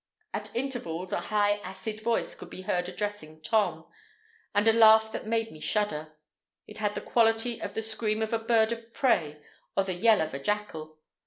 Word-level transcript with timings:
At 0.33 0.55
intervals 0.55 1.11
a 1.11 1.19
high 1.19 1.57
acid 1.57 1.99
voice 2.01 2.33
could 2.33 2.49
be 2.49 2.63
heard 2.63 2.89
addressing 2.89 3.39
Tom, 3.43 3.85
and 4.55 4.67
a 4.67 4.73
laugh 4.73 5.11
that 5.11 5.27
made 5.27 5.51
me 5.51 5.59
shudder; 5.59 6.17
it 6.65 6.79
had 6.79 6.95
the 6.95 7.01
quality 7.01 7.61
of 7.61 7.75
the 7.75 7.83
scream 7.83 8.23
of 8.23 8.33
a 8.33 8.39
bird 8.39 8.71
of 8.71 8.93
prey 8.93 9.43
or 9.77 9.83
the 9.83 9.93
yell 9.93 10.19
of 10.21 10.33
a 10.33 10.39
jackal. 10.39 10.97